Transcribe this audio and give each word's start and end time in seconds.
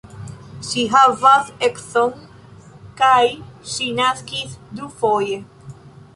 Ŝi 0.67 0.85
havas 0.93 1.51
edzon 1.67 2.15
kaj 3.03 3.21
ŝi 3.75 3.91
naskis 4.01 4.59
dufoje. 4.81 5.41